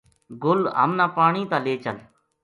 [0.43, 1.97] گل ہمناں پانی تا لے چل